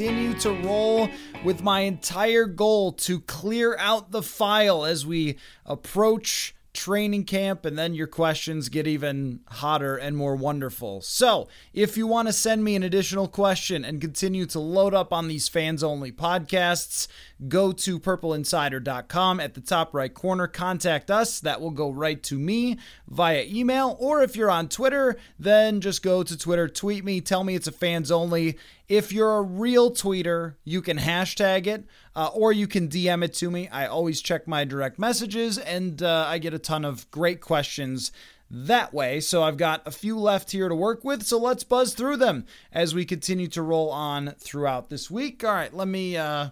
[0.00, 1.10] continue to roll
[1.44, 5.36] with my entire goal to clear out the file as we
[5.66, 11.02] approach training camp, and then your questions get even hotter and more wonderful.
[11.02, 15.12] So, if you want to send me an additional question and continue to load up
[15.12, 17.06] on these fans only podcasts,
[17.48, 20.46] go to purpleinsider.com at the top right corner.
[20.46, 21.40] Contact us.
[21.40, 23.96] That will go right to me via email.
[24.00, 27.68] Or if you're on Twitter, then just go to Twitter, tweet me, tell me it's
[27.68, 28.56] a fans only.
[28.90, 31.84] If you're a real tweeter, you can hashtag it
[32.16, 33.68] uh, or you can DM it to me.
[33.68, 38.10] I always check my direct messages and uh, I get a ton of great questions
[38.50, 39.20] that way.
[39.20, 41.22] So I've got a few left here to work with.
[41.22, 45.44] So let's buzz through them as we continue to roll on throughout this week.
[45.44, 46.48] All right, let me uh,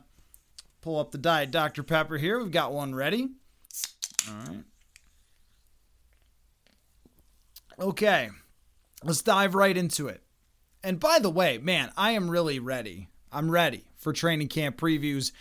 [0.80, 1.82] pull up the Diet Dr.
[1.82, 2.38] Pepper here.
[2.38, 3.30] We've got one ready.
[4.28, 4.64] All right.
[7.80, 8.30] Okay,
[9.02, 10.22] let's dive right into it.
[10.82, 13.08] And by the way, man, I am really ready.
[13.32, 15.32] I'm ready for training camp previews.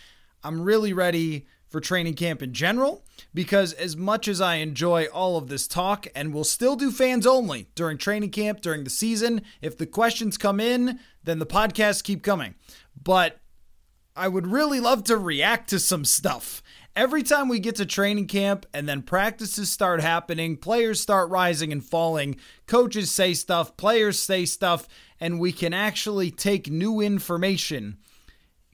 [0.42, 5.36] I'm really ready for training camp in general because as much as I enjoy all
[5.36, 9.42] of this talk and we'll still do fans only during training camp during the season,
[9.60, 12.54] if the questions come in, then the podcasts keep coming.
[13.00, 13.40] But
[14.16, 16.62] I would really love to react to some stuff
[16.96, 21.72] every time we get to training camp and then practices start happening, players start rising
[21.72, 22.36] and falling,
[22.66, 24.88] coaches say stuff, players say stuff,
[25.20, 27.98] and we can actually take new information.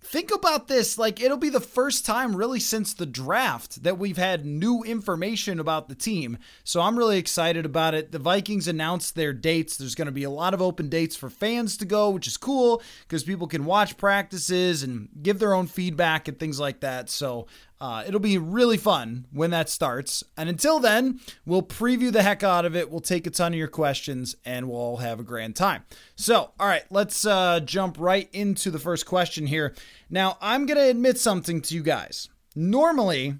[0.07, 4.19] Think about this like it'll be the first time really since the draft that we've
[4.19, 6.37] had new information about the team.
[6.63, 8.13] So i'm really excited about it.
[8.13, 9.79] The vikings announced their dates.
[9.79, 12.37] There's going to be a lot of open dates for fans to go which is
[12.37, 17.09] cool because people can watch practices and give their own feedback and things like that.
[17.09, 17.47] So
[17.81, 20.25] uh, it'll be really fun when that starts.
[20.37, 22.91] And until then, we'll preview the heck out of it.
[22.91, 25.85] We'll take a ton of your questions and we'll have a grand time.
[26.15, 29.75] So, all right, let's uh, jump right into the first question here.
[30.09, 32.29] Now, I'm going to admit something to you guys.
[32.55, 33.35] Normally,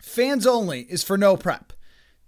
[0.00, 1.72] fans only is for no prep.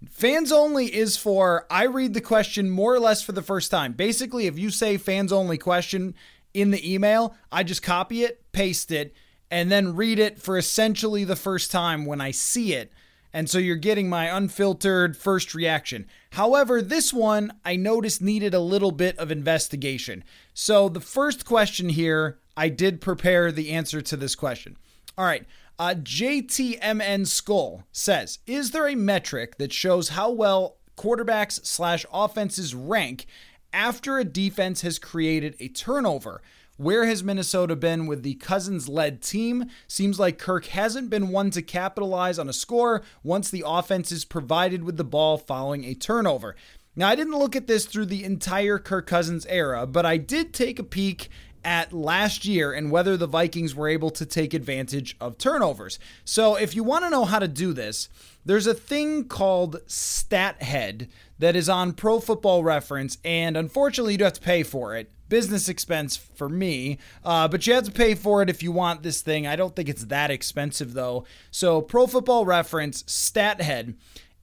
[0.09, 3.93] Fans only is for I read the question more or less for the first time.
[3.93, 6.13] Basically, if you say fans only question
[6.53, 9.13] in the email, I just copy it, paste it,
[9.51, 12.91] and then read it for essentially the first time when I see it.
[13.33, 16.07] And so you're getting my unfiltered first reaction.
[16.31, 20.23] However, this one I noticed needed a little bit of investigation.
[20.53, 24.77] So the first question here, I did prepare the answer to this question.
[25.17, 25.45] All right.
[25.77, 32.73] Uh, JTMN Skull says, "Is there a metric that shows how well quarterbacks slash offenses
[32.73, 33.25] rank
[33.73, 36.41] after a defense has created a turnover?"
[36.77, 39.67] Where has Minnesota been with the Cousins led team?
[39.87, 44.25] Seems like Kirk hasn't been one to capitalize on a score once the offense is
[44.25, 46.53] provided with the ball following a turnover.
[46.93, 50.53] Now, I didn't look at this through the entire Kirk Cousins era, but I did
[50.53, 51.29] take a peek
[51.63, 55.97] at last year and whether the Vikings were able to take advantage of turnovers.
[56.25, 58.09] So, if you want to know how to do this,
[58.43, 61.07] there's a thing called StatHead
[61.39, 65.09] that is on Pro Football Reference, and unfortunately, you do have to pay for it
[65.29, 69.03] business expense for me, uh, but you have to pay for it if you want
[69.03, 69.47] this thing.
[69.47, 71.25] I don't think it's that expensive though.
[71.51, 73.95] So, Pro Football Reference, StatHead.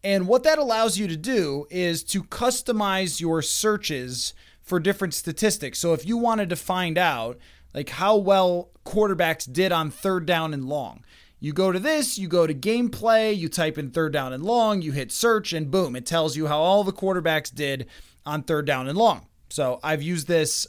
[0.05, 5.79] And what that allows you to do is to customize your searches for different statistics.
[5.79, 7.39] So, if you wanted to find out
[7.75, 11.05] like how well quarterbacks did on third down and long,
[11.43, 14.81] you go to this, you go to gameplay, you type in third down and long,
[14.81, 17.87] you hit search, and boom, it tells you how all the quarterbacks did
[18.25, 19.27] on third down and long.
[19.53, 20.67] So I've used this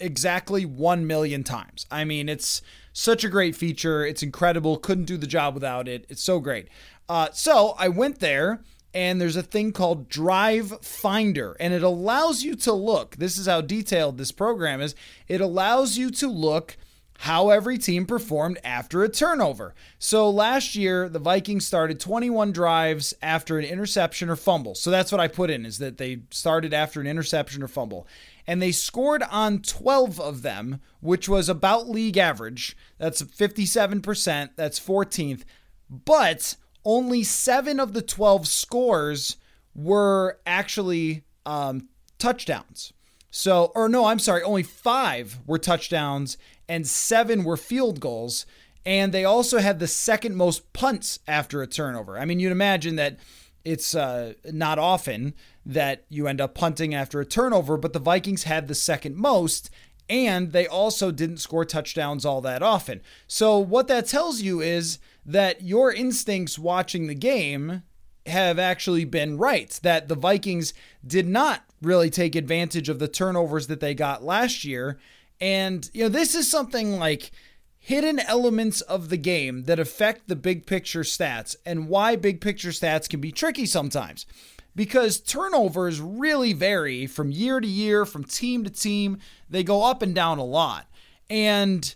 [0.00, 1.86] exactly 1 million times.
[1.90, 2.62] I mean, it's
[2.92, 4.04] such a great feature.
[4.04, 4.76] It's incredible.
[4.76, 6.04] Couldn't do the job without it.
[6.08, 6.68] It's so great.
[7.08, 8.60] Uh, so I went there
[8.92, 13.16] and there's a thing called Drive Finder, and it allows you to look.
[13.16, 14.94] This is how detailed this program is.
[15.28, 16.76] It allows you to look
[17.22, 19.74] how every team performed after a turnover.
[19.98, 24.76] So last year, the Vikings started 21 drives after an interception or fumble.
[24.76, 28.06] So that's what I put in is that they started after an interception or fumble.
[28.46, 32.76] And they scored on 12 of them, which was about league average.
[32.98, 35.42] That's 57%, that's 14th.
[35.90, 36.54] But
[36.84, 39.38] only 7 of the 12 scores
[39.74, 41.88] were actually um,
[42.18, 42.92] touchdowns.
[43.30, 46.38] So, or no, I'm sorry, only 5 were touchdowns
[46.68, 48.46] and seven were field goals.
[48.84, 52.18] And they also had the second most punts after a turnover.
[52.18, 53.18] I mean, you'd imagine that
[53.64, 55.34] it's uh, not often
[55.66, 59.68] that you end up punting after a turnover, but the Vikings had the second most,
[60.08, 63.02] and they also didn't score touchdowns all that often.
[63.26, 67.82] So, what that tells you is that your instincts watching the game
[68.26, 70.72] have actually been right, that the Vikings
[71.06, 74.98] did not really take advantage of the turnovers that they got last year.
[75.40, 77.30] And, you know, this is something like
[77.78, 82.70] hidden elements of the game that affect the big picture stats and why big picture
[82.70, 84.26] stats can be tricky sometimes.
[84.74, 89.18] Because turnovers really vary from year to year, from team to team.
[89.48, 90.86] They go up and down a lot.
[91.30, 91.94] And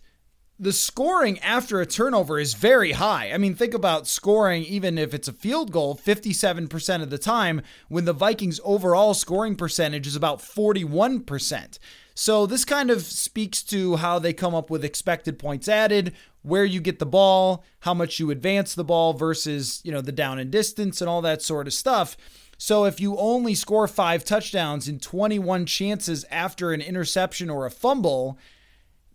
[0.58, 3.32] the scoring after a turnover is very high.
[3.32, 7.62] I mean, think about scoring, even if it's a field goal, 57% of the time,
[7.88, 11.78] when the Vikings' overall scoring percentage is about 41%.
[12.14, 16.12] So, this kind of speaks to how they come up with expected points added,
[16.42, 20.12] where you get the ball, how much you advance the ball versus, you know, the
[20.12, 22.16] down and distance and all that sort of stuff.
[22.58, 27.70] So, if you only score five touchdowns in 21 chances after an interception or a
[27.70, 28.38] fumble,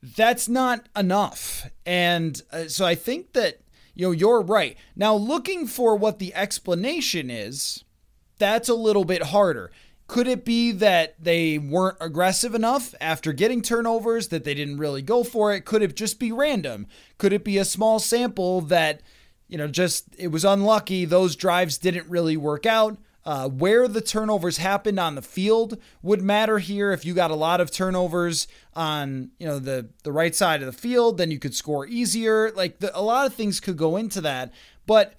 [0.01, 1.69] that's not enough.
[1.85, 3.61] And uh, so I think that,
[3.95, 4.77] you know, you're right.
[4.95, 7.83] Now, looking for what the explanation is,
[8.37, 9.71] that's a little bit harder.
[10.07, 15.01] Could it be that they weren't aggressive enough after getting turnovers, that they didn't really
[15.01, 15.65] go for it?
[15.65, 16.87] Could it just be random?
[17.17, 19.01] Could it be a small sample that,
[19.49, 22.97] you know, just it was unlucky, those drives didn't really work out?
[23.25, 26.93] Uh, where the turnovers happened on the field would matter here.
[26.93, 30.65] If you got a lot of turnovers on you know the the right side of
[30.65, 32.51] the field, then you could score easier.
[32.51, 34.53] Like the, a lot of things could go into that.
[34.85, 35.15] But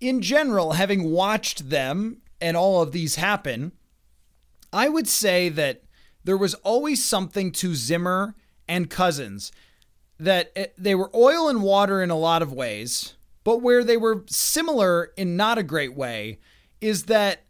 [0.00, 3.72] in general, having watched them and all of these happen,
[4.72, 5.82] I would say that
[6.24, 8.34] there was always something to Zimmer
[8.68, 9.52] and Cousins
[10.18, 13.96] that it, they were oil and water in a lot of ways, but where they
[13.96, 16.38] were similar in not a great way
[16.80, 17.44] is that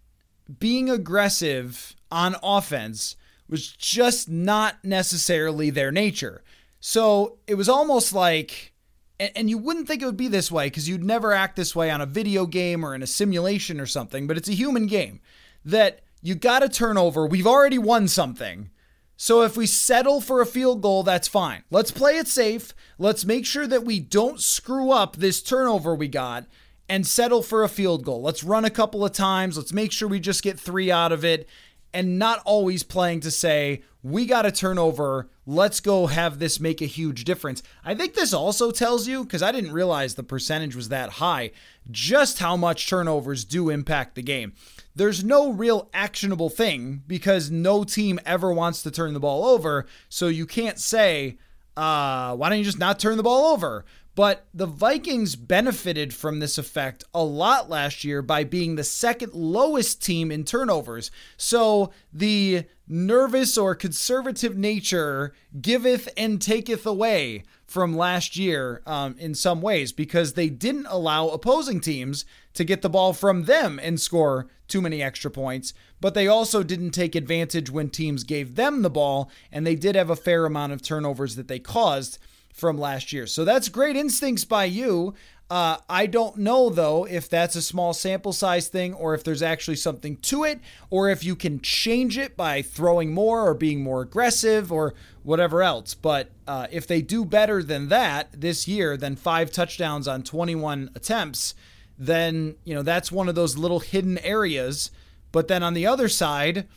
[0.58, 3.16] being aggressive on offense
[3.48, 6.42] was just not necessarily their nature.
[6.78, 8.72] So it was almost like,
[9.18, 11.90] and, you wouldn't think it would be this way because you'd never act this way
[11.90, 15.20] on a video game or in a simulation or something, but it's a human game
[15.64, 17.26] that you got to turn over.
[17.26, 18.70] We've already won something.
[19.16, 21.64] So if we settle for a field goal, that's fine.
[21.70, 22.72] Let's play it safe.
[22.98, 26.46] Let's make sure that we don't screw up this turnover we got
[26.88, 28.22] and settle for a field goal.
[28.22, 29.56] Let's run a couple of times.
[29.56, 31.46] Let's make sure we just get three out of it
[31.92, 35.28] and not always playing to say, we got to turnover.
[35.46, 37.62] Let's go have this make a huge difference.
[37.84, 41.50] I think this also tells you, because I didn't realize the percentage was that high,
[41.90, 44.54] just how much turnovers do impact the game.
[44.94, 49.86] There's no real actionable thing because no team ever wants to turn the ball over.
[50.08, 51.38] So you can't say,
[51.76, 53.84] uh, why don't you just not turn the ball over?
[54.14, 59.32] But the Vikings benefited from this effect a lot last year by being the second
[59.32, 61.10] lowest team in turnovers.
[61.36, 69.32] So the nervous or conservative nature giveth and taketh away from last year um, in
[69.32, 74.00] some ways because they didn't allow opposing teams to get the ball from them and
[74.00, 78.82] score too many extra points, but they also didn't take advantage when teams gave them
[78.82, 82.18] the ball, and they did have a fair amount of turnovers that they caused
[82.52, 83.26] from last year.
[83.26, 85.14] So that's great instincts by you.
[85.50, 89.42] Uh, I don't know though if that's a small sample size thing or if there's
[89.42, 90.60] actually something to it
[90.90, 95.60] or if you can change it by throwing more or being more aggressive or whatever
[95.60, 95.92] else.
[95.94, 100.90] But uh, if they do better than that this year, than five touchdowns on 21
[100.94, 101.56] attempts,
[101.98, 104.92] then you know that's one of those little hidden areas.
[105.32, 106.68] But then on the other side,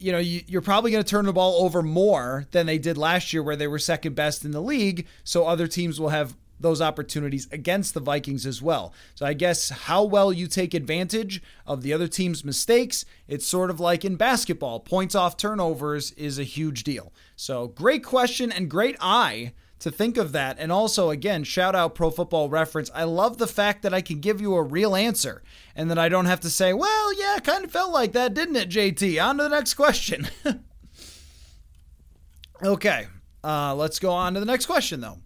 [0.00, 2.96] you know, you, are probably going to turn the ball over more than they did
[2.96, 5.06] last year, where they were second best in the league.
[5.24, 8.92] So other teams will have those opportunities against the Vikings as well.
[9.14, 13.70] So I guess how well you take advantage of the other team's mistakes, it's sort
[13.70, 14.80] of like in basketball.
[14.80, 17.12] Points off turnovers is a huge deal.
[17.36, 20.58] So great question and great eye to think of that.
[20.58, 22.90] And also, again, shout out Pro Football Reference.
[22.94, 25.42] I love the fact that I can give you a real answer
[25.74, 28.56] and that I don't have to say, well, yeah, kind of felt like that, didn't
[28.56, 29.22] it, JT?
[29.22, 30.28] On to the next question.
[32.62, 33.06] okay,
[33.42, 35.18] uh, let's go on to the next question, though.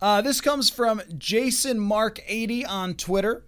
[0.00, 3.44] Uh, this comes from Jason Mark 80 on Twitter.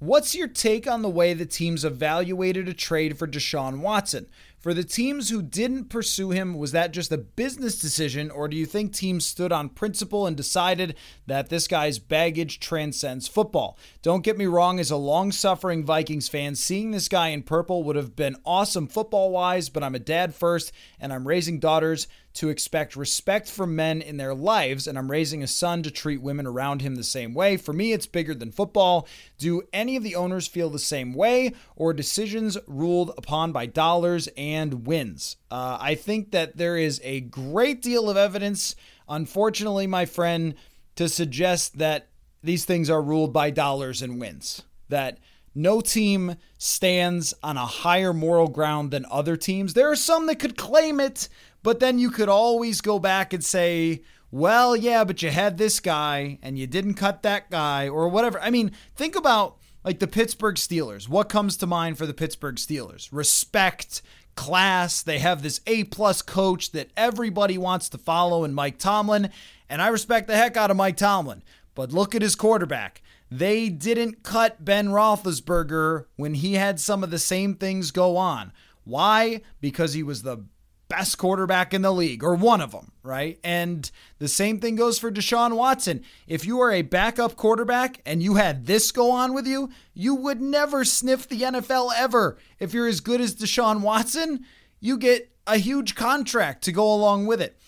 [0.00, 4.26] What's your take on the way the teams evaluated a trade for Deshaun Watson?
[4.62, 8.56] For the teams who didn't pursue him, was that just a business decision, or do
[8.56, 10.94] you think teams stood on principle and decided
[11.26, 13.76] that this guy's baggage transcends football?
[14.02, 17.82] Don't get me wrong, as a long suffering Vikings fan, seeing this guy in purple
[17.82, 22.06] would have been awesome football wise, but I'm a dad first and I'm raising daughters
[22.34, 26.22] to expect respect from men in their lives, and I'm raising a son to treat
[26.22, 27.58] women around him the same way.
[27.58, 29.06] For me, it's bigger than football.
[29.36, 34.28] Do any of the owners feel the same way, or decisions ruled upon by dollars
[34.36, 34.51] and
[34.86, 35.36] wins?
[35.50, 38.74] Uh, I think that there is a great deal of evidence,
[39.08, 40.54] unfortunately, my friend,
[40.96, 42.08] to suggest that
[42.42, 44.62] these things are ruled by dollars and wins.
[44.88, 45.18] That
[45.54, 49.74] no team stands on a higher moral ground than other teams.
[49.74, 51.28] There are some that could claim it,
[51.62, 55.78] but then you could always go back and say, well, yeah, but you had this
[55.78, 58.40] guy and you didn't cut that guy or whatever.
[58.40, 61.08] I mean, think about like the Pittsburgh Steelers.
[61.08, 63.08] What comes to mind for the Pittsburgh Steelers?
[63.12, 64.00] Respect,
[64.34, 65.02] class.
[65.02, 69.30] They have this A plus coach that everybody wants to follow in Mike Tomlin.
[69.68, 71.42] And I respect the heck out of Mike Tomlin.
[71.74, 73.02] But look at his quarterback.
[73.30, 78.52] They didn't cut Ben Roethlisberger when he had some of the same things go on.
[78.84, 79.40] Why?
[79.60, 80.44] Because he was the
[80.92, 83.38] best quarterback in the league, or one of them, right?
[83.42, 86.04] And the same thing goes for Deshaun Watson.
[86.26, 90.14] If you are a backup quarterback and you had this go on with you, you
[90.14, 92.38] would never sniff the NFL ever.
[92.58, 94.44] If you're as good as Deshaun Watson,
[94.80, 97.58] you get a huge contract to go along with it.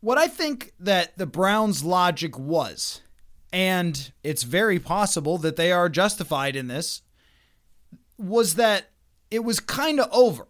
[0.00, 3.02] What I think that the Browns' logic was
[3.52, 7.02] and it's very possible that they are justified in this,
[8.16, 8.90] was that
[9.30, 10.46] it was kind of over.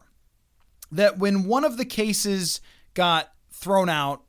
[0.93, 2.61] That when one of the cases
[2.95, 4.23] got thrown out,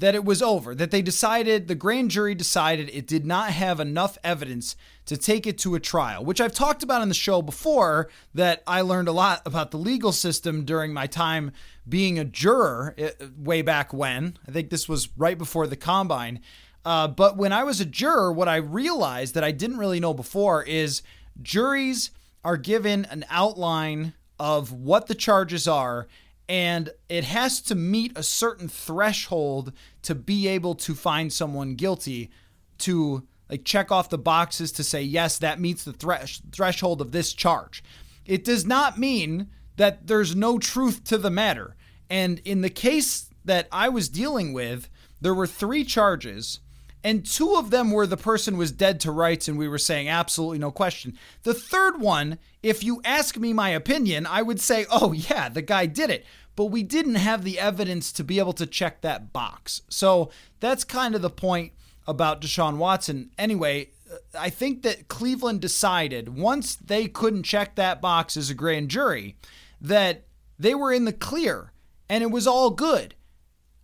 [0.00, 3.80] that it was over, that they decided, the grand jury decided it did not have
[3.80, 7.42] enough evidence to take it to a trial, which I've talked about on the show
[7.42, 11.52] before, that I learned a lot about the legal system during my time
[11.86, 14.38] being a juror eh, way back when.
[14.48, 16.40] I think this was right before the combine.
[16.82, 20.14] Uh, but when I was a juror, what I realized that I didn't really know
[20.14, 21.02] before is
[21.42, 22.10] juries
[22.42, 26.08] are given an outline of what the charges are,
[26.48, 32.30] and it has to meet a certain threshold to be able to find someone guilty
[32.78, 37.12] to like check off the boxes to say yes that meets the thresh- threshold of
[37.12, 37.84] this charge.
[38.24, 41.76] It does not mean that there's no truth to the matter.
[42.08, 44.88] And in the case that i was dealing with
[45.20, 46.60] there were three charges
[47.02, 50.08] and two of them were the person was dead to rights and we were saying
[50.08, 51.16] absolutely no question.
[51.42, 55.62] The third one, if you ask me my opinion, I would say, "Oh yeah, the
[55.62, 56.24] guy did it."
[56.56, 59.82] But we didn't have the evidence to be able to check that box.
[59.88, 61.72] So that's kind of the point
[62.06, 63.30] about Deshaun Watson.
[63.38, 68.54] Anyway, uh, I think that Cleveland decided once they couldn't check that box as a
[68.54, 69.36] grand jury
[69.80, 70.24] that
[70.58, 71.72] they were in the clear
[72.10, 73.14] and it was all good.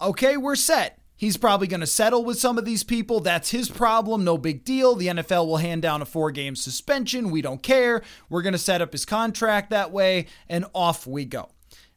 [0.00, 0.98] Okay, we're set.
[1.16, 3.20] He's probably going to settle with some of these people.
[3.20, 4.22] That's his problem.
[4.22, 4.94] No big deal.
[4.94, 7.30] The NFL will hand down a four game suspension.
[7.30, 8.02] We don't care.
[8.28, 11.48] We're going to set up his contract that way, and off we go.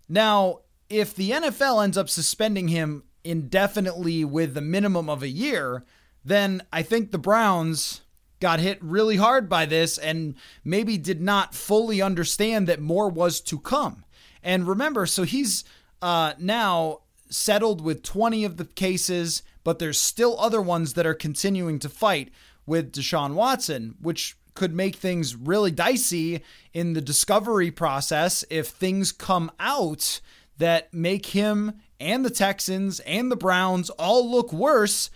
[0.08, 0.60] Now,
[0.90, 5.84] if the NFL ends up suspending him indefinitely with the minimum of a year,
[6.24, 8.02] then I think the Browns
[8.40, 13.42] got hit really hard by this and maybe did not fully understand that more was
[13.42, 14.06] to come.
[14.42, 15.66] And remember, so he's
[16.02, 17.00] uh, now
[17.30, 21.90] settled with 20 of the cases, but there's still other ones that are continuing to
[21.90, 22.32] fight
[22.66, 26.42] with Deshaun Watson, which could make things really dicey
[26.74, 30.20] in the discovery process if things come out
[30.58, 35.10] that make him and the Texans and the Browns all look worse.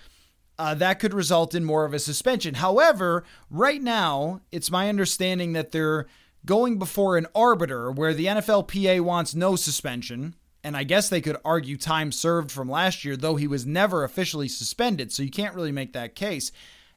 [0.57, 2.55] Uh, that could result in more of a suspension.
[2.55, 6.05] However, right now, it's my understanding that they're
[6.45, 11.37] going before an arbiter where the NFLPA wants no suspension and I guess they could
[11.43, 15.11] argue time served from last year, though he was never officially suspended.
[15.11, 16.51] So you can't really make that case.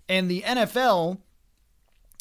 [0.08, 1.18] And the NFL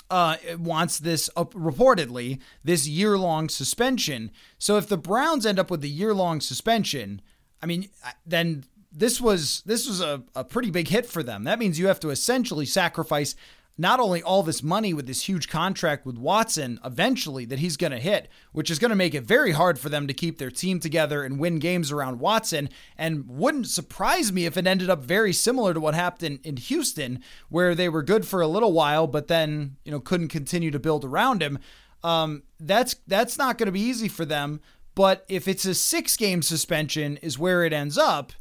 [0.09, 4.31] uh, wants this uh, reportedly this year long suspension.
[4.57, 7.21] So if the Browns end up with a year long suspension,
[7.61, 7.89] I mean,
[8.25, 11.43] then this was this was a, a pretty big hit for them.
[11.43, 13.35] That means you have to essentially sacrifice
[13.77, 17.91] not only all this money with this huge contract with Watson eventually that he's going
[17.91, 20.49] to hit, which is going to make it very hard for them to keep their
[20.49, 22.69] team together and win games around Watson.
[22.97, 27.21] And wouldn't surprise me if it ended up very similar to what happened in Houston,
[27.49, 30.79] where they were good for a little while, but then you know couldn't continue to
[30.79, 31.59] build around him.
[32.03, 34.61] Um, that's that's not going to be easy for them.
[34.93, 38.31] But if it's a six game suspension is where it ends up,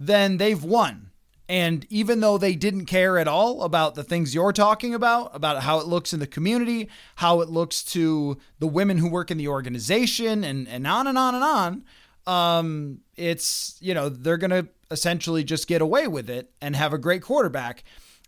[0.00, 1.07] then they've won
[1.48, 5.62] and even though they didn't care at all about the things you're talking about, about
[5.62, 9.38] how it looks in the community, how it looks to the women who work in
[9.38, 11.84] the organization, and, and on and on and on,
[12.26, 16.92] um, it's, you know, they're going to essentially just get away with it and have
[16.92, 17.82] a great quarterback.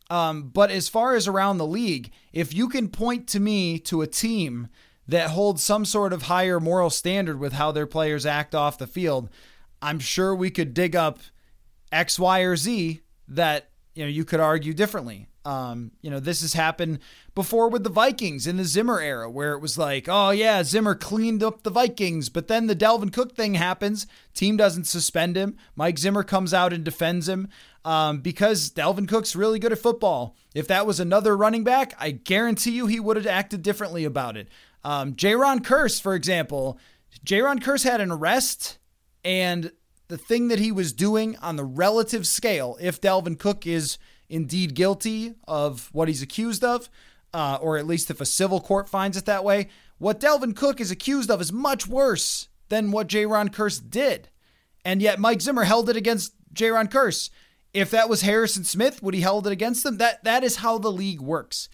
[0.08, 4.00] Um, but as far as around the league, if you can point to me to
[4.00, 4.68] a team
[5.06, 8.86] that holds some sort of higher moral standard with how their players act off the
[8.86, 9.28] field,
[9.82, 11.18] I'm sure we could dig up
[11.92, 15.26] X, Y, or Z that you know you could argue differently.
[15.42, 16.98] Um, you know, this has happened
[17.34, 20.94] before with the Vikings in the Zimmer era, where it was like, oh yeah, Zimmer
[20.94, 24.06] cleaned up the Vikings, but then the Dalvin Cook thing happens.
[24.34, 25.56] Team doesn't suspend him.
[25.74, 27.48] Mike Zimmer comes out and defends him
[27.86, 30.36] um, because Dalvin Cook's really good at football.
[30.54, 34.36] If that was another running back, I guarantee you he would have acted differently about
[34.36, 34.48] it.
[34.84, 36.78] Um, Jayron Kearse, for example,
[37.24, 38.78] Jayron Kearse had an arrest,
[39.24, 39.72] and
[40.10, 43.96] the thing that he was doing on the relative scale, if Dalvin Cook is
[44.28, 46.90] indeed guilty of what he's accused of,
[47.32, 50.80] uh, or at least if a civil court finds it that way, what Dalvin Cook
[50.80, 54.28] is accused of is much worse than what Jayron Kearse did.
[54.84, 57.30] And yet Mike Zimmer held it against Jayron Kearse.
[57.72, 59.98] If that was Harrison Smith, would he held it against them?
[59.98, 61.68] That that is how the league works.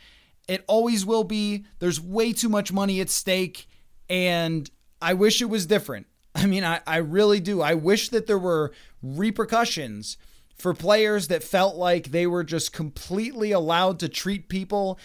[0.46, 1.64] It always will be.
[1.78, 3.66] There's way too much money at stake,
[4.10, 6.06] and I wish it was different.
[6.36, 7.62] I mean, I, I really do.
[7.62, 10.18] I wish that there were repercussions
[10.54, 14.98] for players that felt like they were just completely allowed to treat people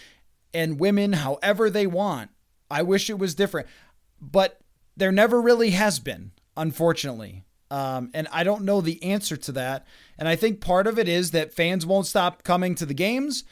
[0.52, 2.30] and women however they want.
[2.70, 3.66] I wish it was different,
[4.20, 4.60] but
[4.94, 7.44] there never really has been, unfortunately.
[7.70, 9.86] Um, and I don't know the answer to that.
[10.18, 13.44] And I think part of it is that fans won't stop coming to the games,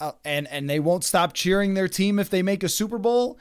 [0.00, 3.38] uh, and and they won't stop cheering their team if they make a Super Bowl,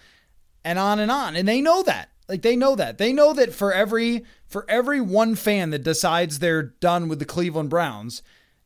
[0.63, 1.35] and on and on.
[1.35, 2.10] And they know that.
[2.27, 2.97] Like they know that.
[2.97, 7.25] They know that for every for every one fan that decides they're done with the
[7.25, 8.21] Cleveland Browns,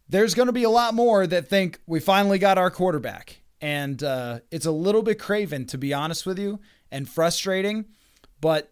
[0.08, 3.42] there's going to be a lot more that think we finally got our quarterback.
[3.62, 6.60] And uh, it's a little bit craven, to be honest with you,
[6.92, 7.86] and frustrating.
[8.42, 8.72] But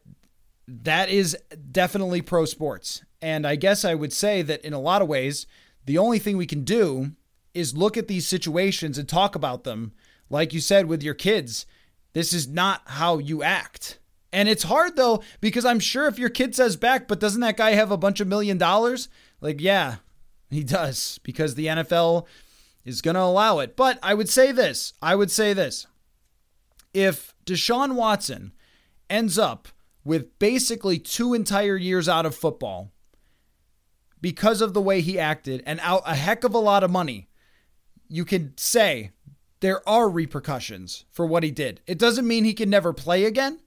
[0.68, 1.38] that is
[1.72, 3.04] definitely pro sports.
[3.22, 5.48] And I guess I would say that in a lot of ways,
[5.86, 7.12] the only thing we can do
[7.54, 9.94] is look at these situations and talk about them.
[10.30, 11.66] Like you said with your kids,
[12.14, 14.00] this is not how you act.
[14.34, 17.56] And it's hard though, because I'm sure if your kid says back, but doesn't that
[17.56, 19.08] guy have a bunch of million dollars?
[19.40, 19.98] Like, yeah,
[20.50, 22.26] he does, because the NFL
[22.84, 23.76] is going to allow it.
[23.76, 25.86] But I would say this I would say this.
[26.96, 28.54] If Deshaun Watson
[29.08, 29.68] ends up
[30.04, 32.92] with basically two entire years out of football
[34.20, 37.30] because of the way he acted and out a heck of a lot of money,
[38.08, 39.12] you can say
[39.60, 41.82] there are repercussions for what he did.
[41.86, 43.60] It doesn't mean he can never play again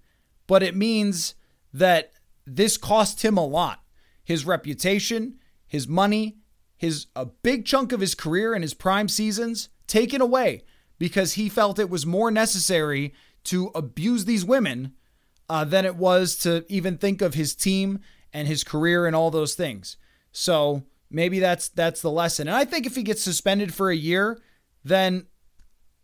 [0.47, 1.35] but it means
[1.73, 2.13] that
[2.47, 3.83] this cost him a lot.
[4.25, 6.39] His reputation, his money,
[6.77, 10.65] his a big chunk of his career and his prime seasons taken away
[10.99, 14.93] because he felt it was more necessary to abuse these women
[15.49, 18.01] uh, than it was to even think of his team
[18.33, 19.97] and his career and all those things.
[20.33, 22.49] So maybe that's that's the lesson.
[22.49, 24.41] And I think if he gets suspended for a year,
[24.85, 25.27] then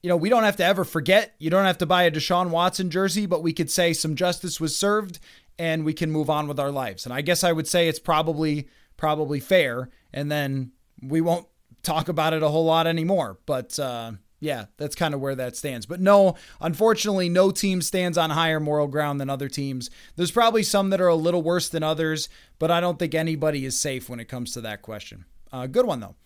[0.03, 1.35] you know, we don't have to ever forget.
[1.39, 4.61] You don't have to buy a Deshaun Watson jersey, but we could say some justice
[4.61, 5.21] was served
[5.59, 7.05] and we can move on with our lives.
[7.05, 11.47] And I guess I would say it's probably probably fair and then we won't
[11.83, 13.39] talk about it a whole lot anymore.
[13.47, 15.87] But uh, yeah, that's kind of where that stands.
[15.87, 19.89] But no, unfortunately, no team stands on higher moral ground than other teams.
[20.17, 23.65] There's probably some that are a little worse than others, but I don't think anybody
[23.65, 25.27] is safe when it comes to that question.
[25.53, 26.17] Uh, good one, though.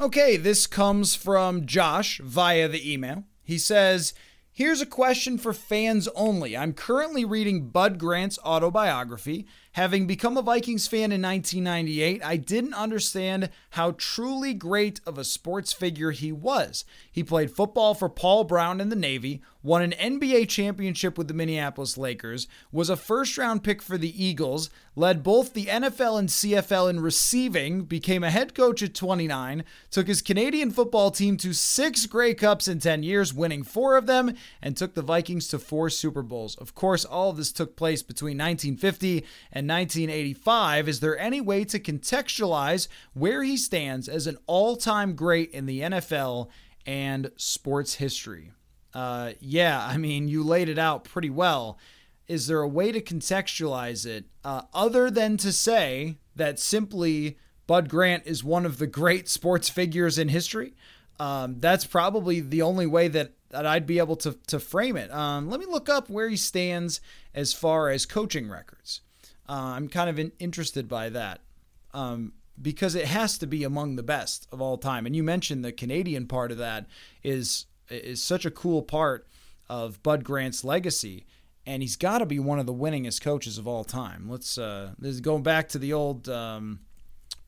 [0.00, 3.24] Okay, this comes from Josh via the email.
[3.42, 4.14] He says,
[4.52, 6.56] Here's a question for fans only.
[6.56, 9.46] I'm currently reading Bud Grant's autobiography.
[9.72, 15.24] Having become a Vikings fan in 1998, I didn't understand how truly great of a
[15.24, 16.84] sports figure he was.
[17.10, 21.34] He played football for Paul Brown in the Navy, won an NBA championship with the
[21.34, 26.30] Minneapolis Lakers, was a first round pick for the Eagles, led both the NFL and
[26.30, 31.52] CFL in receiving, became a head coach at 29, took his Canadian football team to
[31.52, 35.58] six Grey Cups in 10 years, winning four of them, and took the Vikings to
[35.58, 36.56] four Super Bowls.
[36.56, 39.18] Of course, all of this took place between 1950
[39.52, 45.14] and 1985, is there any way to contextualize where he stands as an all time
[45.14, 46.48] great in the NFL
[46.86, 48.52] and sports history?
[48.94, 51.78] Uh, yeah, I mean, you laid it out pretty well.
[52.26, 57.88] Is there a way to contextualize it uh, other than to say that simply Bud
[57.88, 60.74] Grant is one of the great sports figures in history?
[61.20, 65.10] Um, that's probably the only way that, that I'd be able to, to frame it.
[65.12, 67.00] Um, let me look up where he stands
[67.34, 69.00] as far as coaching records.
[69.48, 71.40] Uh, I'm kind of in, interested by that
[71.92, 75.06] um, because it has to be among the best of all time.
[75.06, 76.86] And you mentioned the Canadian part of that
[77.22, 79.26] is is such a cool part
[79.68, 81.26] of Bud Grant's legacy,
[81.66, 84.28] and he's got to be one of the winningest coaches of all time.
[84.28, 86.80] Let's uh, this is going back to the old um,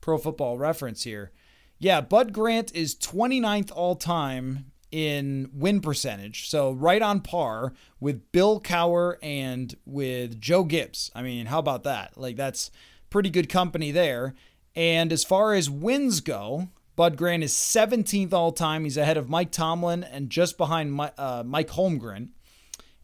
[0.00, 1.32] Pro Football Reference here.
[1.78, 6.48] Yeah, Bud Grant is 29th all time in win percentage.
[6.48, 11.10] So right on par with Bill Cowher and with Joe Gibbs.
[11.14, 12.18] I mean, how about that?
[12.18, 12.70] Like that's
[13.08, 14.34] pretty good company there.
[14.74, 16.68] And as far as wins go,
[17.00, 18.84] Bud Grant is 17th all time.
[18.84, 22.28] He's ahead of Mike Tomlin and just behind uh, Mike Holmgren.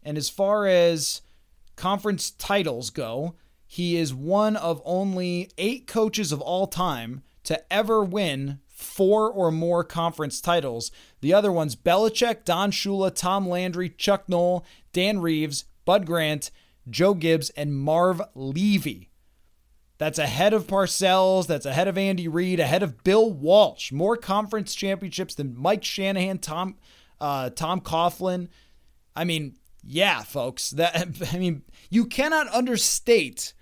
[0.03, 1.21] And as far as
[1.75, 3.33] conference titles go,
[3.65, 9.49] he is one of only eight coaches of all time to ever win four or
[9.51, 10.91] more conference titles.
[11.21, 16.51] The other ones Belichick, Don Shula, Tom Landry, Chuck Noll, Dan Reeves, Bud Grant,
[16.87, 19.06] Joe Gibbs, and Marv Levy.
[19.97, 21.47] That's ahead of Parcells.
[21.47, 23.91] That's ahead of Andy Reid, ahead of Bill Walsh.
[23.91, 26.75] More conference championships than Mike Shanahan, Tom,
[27.19, 28.49] uh, Tom Coughlin.
[29.15, 30.71] I mean, yeah, folks.
[30.71, 33.53] That I mean, you cannot understate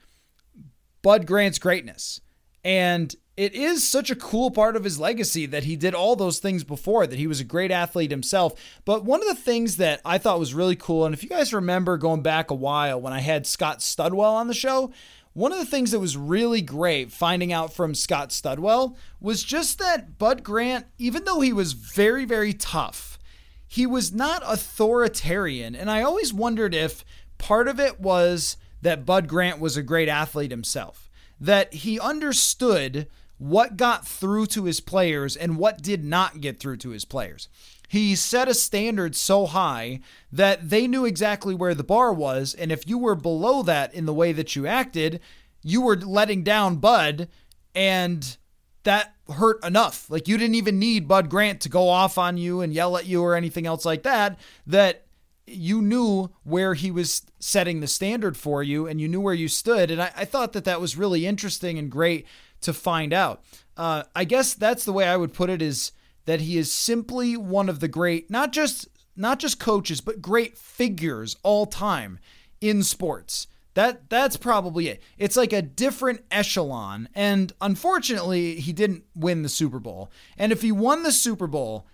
[1.02, 2.20] Bud Grant's greatness.
[2.64, 6.40] And it is such a cool part of his legacy that he did all those
[6.40, 8.54] things before, that he was a great athlete himself.
[8.86, 11.54] But one of the things that I thought was really cool, and if you guys
[11.54, 14.92] remember going back a while when I had Scott Studwell on the show,
[15.36, 19.80] one of the things that was really great finding out from Scott Studwell was just
[19.80, 23.20] that Bud Grant, even though he was very, very tough,
[23.68, 25.76] he was not authoritarian.
[25.76, 27.04] And I always wondered if
[27.38, 33.08] part of it was that Bud Grant was a great athlete himself, that he understood
[33.38, 37.50] what got through to his players and what did not get through to his players.
[37.96, 42.54] He set a standard so high that they knew exactly where the bar was.
[42.54, 45.22] And if you were below that in the way that you acted,
[45.64, 47.30] you were letting down Bud.
[47.74, 48.36] And
[48.84, 50.10] that hurt enough.
[50.10, 53.06] Like you didn't even need Bud Grant to go off on you and yell at
[53.06, 54.38] you or anything else like that.
[54.68, 55.06] That
[55.48, 59.48] you knew where he was setting the standard for you and you knew where you
[59.48, 59.90] stood.
[59.90, 62.28] And I, I thought that that was really interesting and great
[62.60, 63.42] to find out.
[63.78, 65.94] Uh, I guess that's the way I would put it is
[66.26, 70.58] that he is simply one of the great, not just not just coaches, but great
[70.58, 72.20] figures all time
[72.60, 73.48] in sports.
[73.76, 75.04] That that's probably it.
[75.18, 77.10] It's like a different echelon.
[77.14, 80.12] And unfortunately, he didn't win the Super Bowl.
[80.38, 81.86] And if he won the Super Bowl,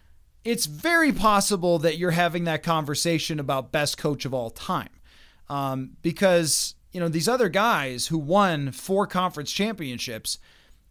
[0.43, 4.89] it's very possible that you're having that conversation about best coach of all time.
[5.49, 10.37] Um, because, you know, these other guys who won four conference championships,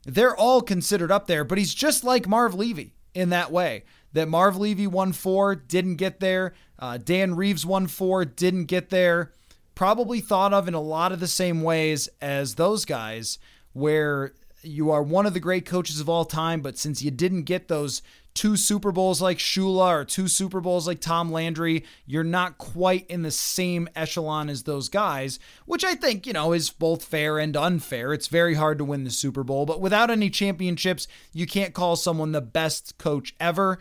[0.05, 3.85] they're all considered up there, but he's just like Marv Levy in that way.
[4.13, 6.55] That Marv Levy won four, didn't get there.
[6.79, 9.33] Uh, Dan Reeves won four, didn't get there.
[9.75, 13.39] Probably thought of in a lot of the same ways as those guys,
[13.73, 17.45] where you are one of the great coaches of all time, but since you didn't
[17.45, 18.03] get those
[18.35, 23.07] two Super Bowls like Shula or two Super Bowls like Tom Landry, you're not quite
[23.09, 27.39] in the same echelon as those guys, which I think, you know, is both fair
[27.39, 28.13] and unfair.
[28.13, 31.97] It's very hard to win the Super Bowl, but without any championships, you can't call
[31.97, 33.79] someone the best coach ever.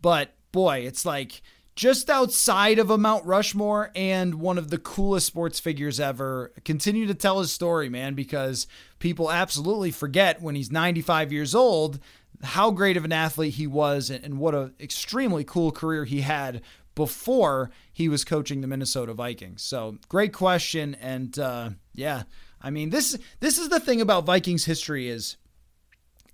[0.00, 1.42] But boy, it's like
[1.78, 6.52] just outside of a Mount Rushmore and one of the coolest sports figures ever.
[6.64, 8.66] Continue to tell his story, man, because
[8.98, 12.00] people absolutely forget when he's 95 years old
[12.42, 16.62] how great of an athlete he was and what an extremely cool career he had
[16.94, 19.62] before he was coaching the Minnesota Vikings.
[19.62, 22.24] So great question, and uh, yeah,
[22.60, 25.36] I mean this this is the thing about Vikings history is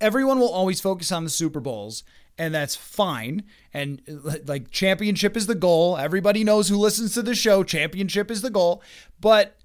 [0.01, 2.03] everyone will always focus on the Super Bowls.
[2.37, 3.43] And that's fine.
[3.73, 4.01] And
[4.45, 5.97] like, championship is the goal.
[5.97, 7.63] Everybody knows who listens to the show.
[7.63, 8.83] Championship is the goal.
[9.21, 9.55] But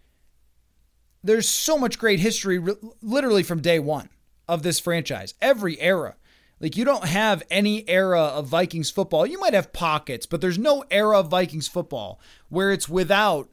[1.25, 2.63] there's so much great history,
[3.03, 4.09] literally from day one
[4.47, 5.35] of this franchise.
[5.41, 6.15] Every era
[6.61, 9.27] like you don't have any era of Vikings football.
[9.27, 13.49] You might have pockets, but there's no era of Vikings football where it's without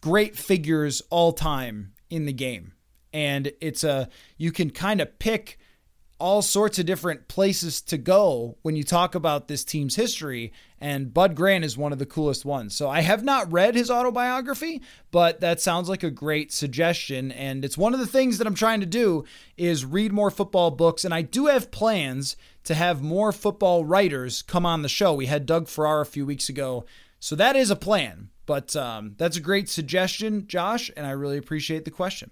[0.00, 2.72] great figures all time in the game.
[3.12, 5.58] And it's a you can kind of pick
[6.18, 11.14] all sorts of different places to go when you talk about this team's history and
[11.14, 12.74] Bud Grant is one of the coolest ones.
[12.74, 17.64] So I have not read his autobiography, but that sounds like a great suggestion and
[17.64, 19.24] it's one of the things that I'm trying to do
[19.56, 24.42] is read more football books and I do have plans to have more football writers
[24.42, 25.14] come on the show.
[25.14, 26.84] We had Doug Farrar a few weeks ago.
[27.20, 31.38] So that is a plan, but um, that's a great suggestion, Josh, and I really
[31.38, 32.30] appreciate the question.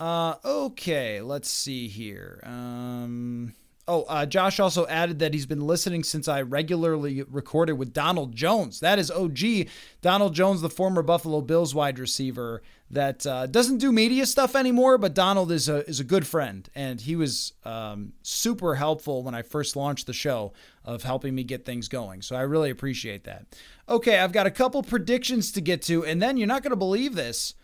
[0.00, 2.40] Uh, okay, let's see here.
[2.42, 3.54] Um,
[3.86, 8.34] oh, uh, Josh also added that he's been listening since I regularly recorded with Donald
[8.34, 8.80] Jones.
[8.80, 9.68] That is OG.
[10.02, 14.98] Donald Jones, the former Buffalo Bills wide receiver that uh, doesn't do media stuff anymore,
[14.98, 19.34] but Donald is a is a good friend, and he was um, super helpful when
[19.34, 20.52] I first launched the show
[20.84, 22.20] of helping me get things going.
[22.22, 23.46] So I really appreciate that.
[23.88, 26.76] Okay, I've got a couple predictions to get to, and then you're not going to
[26.76, 27.54] believe this.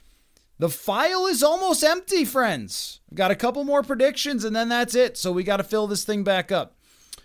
[0.61, 3.01] The file is almost empty, friends.
[3.09, 5.17] We've got a couple more predictions and then that's it.
[5.17, 6.77] So we got to fill this thing back up.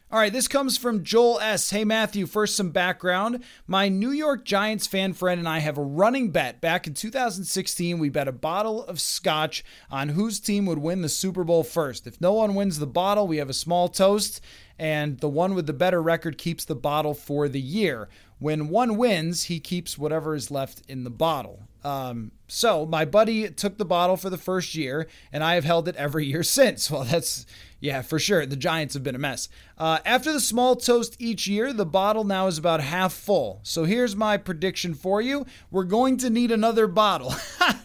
[0.09, 1.69] All right, this comes from Joel S.
[1.69, 3.43] Hey, Matthew, first some background.
[3.67, 6.61] My New York Giants fan friend and I have a running bet.
[6.61, 11.09] Back in 2016, we bet a bottle of scotch on whose team would win the
[11.09, 12.07] Super Bowl first.
[12.07, 14.39] If no one wins the bottle, we have a small toast,
[14.79, 18.07] and the one with the better record keeps the bottle for the year.
[18.39, 21.63] When one wins, he keeps whatever is left in the bottle.
[21.85, 25.87] Um, so my buddy took the bottle for the first year, and I have held
[25.87, 26.89] it every year since.
[26.89, 27.45] Well, that's
[27.79, 28.47] yeah, for sure.
[28.47, 29.49] The Giants have been a mess.
[29.77, 33.59] Uh, after the small toast each year, the bottle now is about half full.
[33.61, 37.35] So here's my prediction for you: we're going to need another bottle.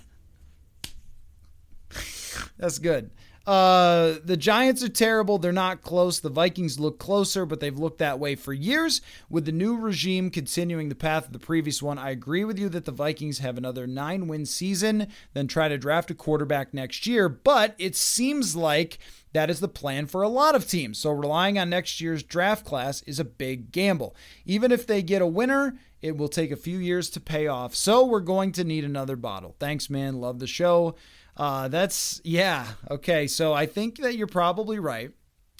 [2.57, 3.11] that's good.
[3.51, 5.37] Uh, the Giants are terrible.
[5.37, 6.21] They're not close.
[6.21, 9.01] The Vikings look closer, but they've looked that way for years.
[9.29, 12.69] With the new regime continuing the path of the previous one, I agree with you
[12.69, 17.09] that the Vikings have another nine win season, then try to draft a quarterback next
[17.09, 17.29] year.
[17.29, 19.01] But it seems like
[19.33, 20.99] that is the plan for a lot of teams.
[20.99, 24.15] So relying on next year's draft class is a big gamble.
[24.45, 27.75] Even if they get a winner, it will take a few years to pay off.
[27.75, 29.57] So we're going to need another bottle.
[29.59, 30.21] Thanks, man.
[30.21, 30.95] Love the show.
[31.41, 32.67] Uh, that's yeah.
[32.91, 35.11] Okay, so I think that you're probably right.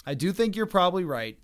[0.05, 1.39] I do think you're probably right.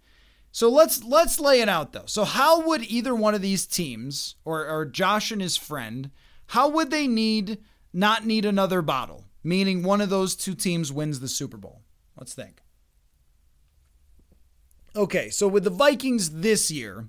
[0.51, 2.05] So let's let's lay it out though.
[2.05, 6.11] So how would either one of these teams, or or Josh and his friend,
[6.47, 7.57] how would they need
[7.91, 9.25] not need another bottle?
[9.43, 11.81] Meaning one of those two teams wins the Super Bowl.
[12.15, 12.61] Let's think.
[14.95, 17.07] Okay, so with the Vikings this year,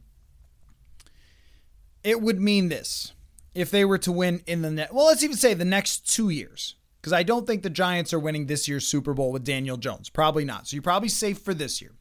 [2.02, 3.12] it would mean this.
[3.54, 6.30] If they were to win in the net, well, let's even say the next two
[6.30, 6.76] years
[7.08, 10.10] because I don't think the Giants are winning this year's Super Bowl with Daniel Jones.
[10.10, 10.68] Probably not.
[10.68, 11.92] So you're probably safe for this year.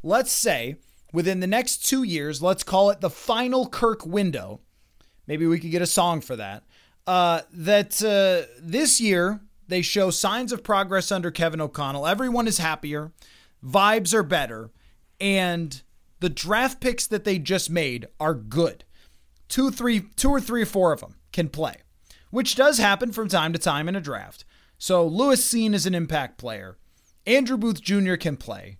[0.00, 0.76] Let's say
[1.12, 4.60] within the next two years, let's call it the final Kirk window.
[5.26, 6.62] Maybe we could get a song for that.
[7.04, 12.06] Uh, that uh, this year they show signs of progress under Kevin O'Connell.
[12.06, 13.10] Everyone is happier,
[13.64, 14.70] vibes are better,
[15.20, 15.82] and
[16.20, 18.84] the draft picks that they just made are good.
[19.48, 21.74] Two, three, two or three or four of them can play
[22.34, 24.44] which does happen from time to time in a draft.
[24.76, 26.76] So Lewis Cine as an impact player.
[27.26, 28.16] Andrew Booth Jr.
[28.16, 28.78] can play.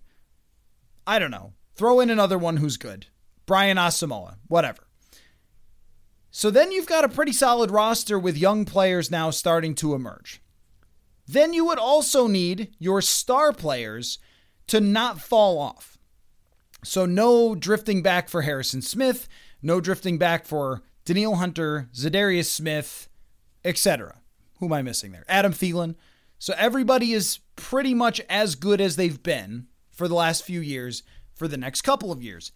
[1.07, 1.53] I don't know.
[1.73, 3.07] Throw in another one who's good.
[3.45, 4.83] Brian Asamoah, whatever.
[6.31, 10.41] So then you've got a pretty solid roster with young players now starting to emerge.
[11.25, 14.19] Then you would also need your star players
[14.67, 15.97] to not fall off.
[16.83, 19.29] So no drifting back for Harrison Smith,
[19.61, 23.07] no drifting back for Danielle Hunter, Za'Darius Smith,
[23.65, 24.21] etc.
[24.59, 25.25] Who am I missing there?
[25.27, 25.95] Adam Thielen.
[26.39, 31.03] So everybody is pretty much as good as they've been for the last few years
[31.33, 32.51] for the next couple of years.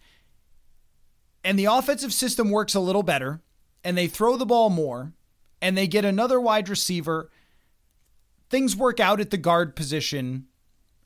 [1.44, 3.40] And the offensive system works a little better,
[3.82, 5.12] and they throw the ball more,
[5.60, 7.30] and they get another wide receiver.
[8.50, 10.46] Things work out at the guard position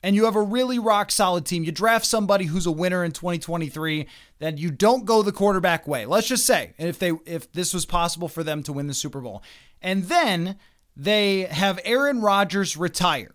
[0.05, 3.11] and you have a really rock solid team, you draft somebody who's a winner in
[3.11, 6.05] 2023, then you don't go the quarterback way.
[6.05, 9.19] Let's just say if they if this was possible for them to win the Super
[9.19, 9.41] Bowl.
[9.81, 10.59] And then
[10.95, 13.33] they have Aaron Rodgers retire.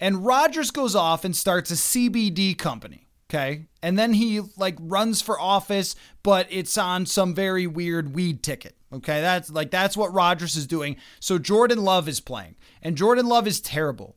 [0.00, 3.06] And Rodgers goes off and starts a CBD company.
[3.28, 3.66] Okay.
[3.82, 8.76] And then he like runs for office, but it's on some very weird weed ticket.
[8.94, 9.20] Okay.
[9.20, 10.96] That's like, that's what Rodgers is doing.
[11.20, 14.16] So Jordan Love is playing, and Jordan Love is terrible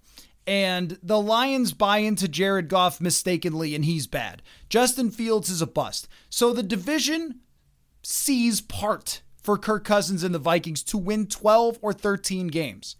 [0.51, 4.41] and the Lions buy into Jared Goff mistakenly, and he's bad.
[4.67, 6.09] Justin Fields is a bust.
[6.29, 7.39] So the division
[8.03, 12.97] seas part for Kirk Cousins and the Vikings to win 12 or 13 games.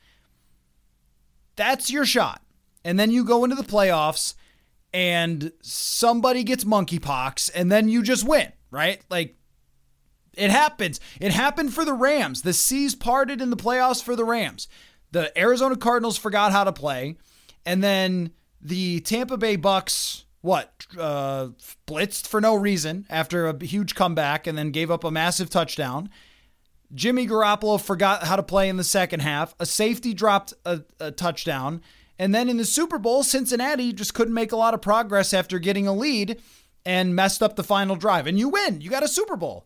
[1.58, 2.42] That's your shot.
[2.86, 4.34] And then you go into the playoffs
[4.94, 9.02] and somebody gets monkeypox and then you just win, right?
[9.10, 9.36] Like
[10.38, 11.02] it happens.
[11.20, 12.44] It happened for the Rams.
[12.44, 14.70] The seas parted in the playoffs for the Rams.
[15.12, 17.18] The Arizona Cardinals forgot how to play.
[17.66, 21.50] And then the Tampa Bay Bucks, what, uh,
[21.88, 26.10] blitzed for no reason after a huge comeback and then gave up a massive touchdown.
[26.94, 29.56] Jimmy Garoppolo forgot how to play in the second half.
[29.60, 31.82] A safety dropped a, a touchdown.
[32.20, 35.58] And then in the Super Bowl, Cincinnati just couldn't make a lot of progress after
[35.58, 36.42] getting a lead
[36.86, 38.28] and messed up the final drive.
[38.28, 38.82] And you win.
[38.82, 39.66] You got a Super Bowl.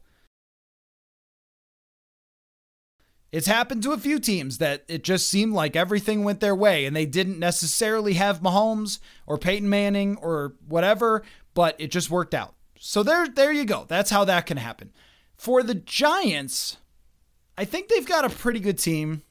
[3.36, 6.86] It's happened to a few teams that it just seemed like everything went their way
[6.86, 11.22] and they didn't necessarily have Mahomes or Peyton Manning or whatever,
[11.54, 12.56] but it just worked out.
[12.80, 13.84] So there there you go.
[13.90, 14.94] That's how that can happen.
[15.36, 16.78] For the Giants,
[17.58, 19.22] I think they've got a pretty good team.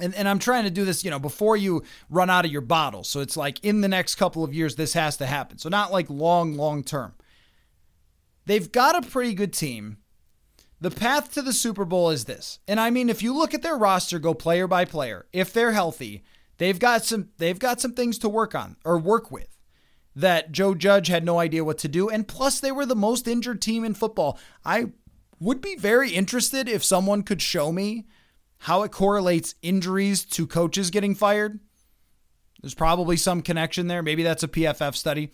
[0.00, 2.62] And, and I'm trying to do this, you know, before you run out of your
[2.62, 3.04] bottle.
[3.04, 5.58] So it's like in the next couple of years, this has to happen.
[5.58, 7.14] So not like long, long term.
[8.46, 9.98] They've got a pretty good team.
[10.80, 12.60] The path to the Super Bowl is this.
[12.68, 15.72] And I mean if you look at their roster go player by player, if they're
[15.72, 16.22] healthy,
[16.58, 19.48] they've got some they've got some things to work on or work with.
[20.18, 22.08] that Joe Judge had no idea what to do.
[22.08, 24.36] And plus, they were the most injured team in football.
[24.64, 24.86] I
[25.38, 28.06] would be very interested if someone could show me
[28.62, 31.60] how it correlates injuries to coaches getting fired.
[32.60, 34.02] There's probably some connection there.
[34.02, 35.30] Maybe that's a PFF study.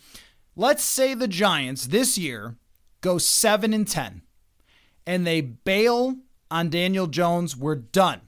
[0.55, 2.55] Let's say the Giants this year
[3.01, 4.21] go 7 and 10
[5.05, 6.15] and they bail
[6.49, 7.55] on Daniel Jones.
[7.55, 8.21] We're done.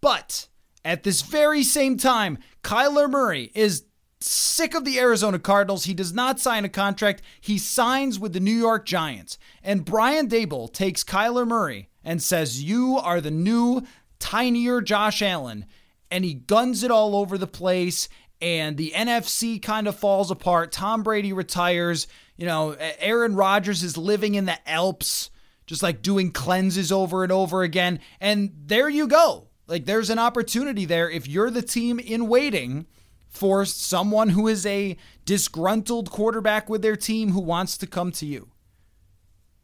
[0.00, 0.48] But
[0.84, 3.84] at this very same time, Kyler Murray is
[4.20, 5.84] sick of the Arizona Cardinals.
[5.84, 7.22] He does not sign a contract.
[7.40, 9.38] He signs with the New York Giants.
[9.62, 13.82] And Brian Daboll takes Kyler Murray and says, You are the new,
[14.18, 15.66] tinier Josh Allen.
[16.10, 18.08] And he guns it all over the place.
[18.40, 20.72] And the NFC kind of falls apart.
[20.72, 22.06] Tom Brady retires.
[22.36, 25.30] You know, Aaron Rodgers is living in the Alps,
[25.66, 28.00] just like doing cleanses over and over again.
[28.20, 29.48] And there you go.
[29.66, 32.86] Like, there's an opportunity there if you're the team in waiting
[33.28, 38.26] for someone who is a disgruntled quarterback with their team who wants to come to
[38.26, 38.50] you.